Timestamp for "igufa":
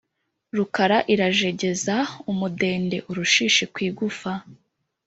3.87-4.31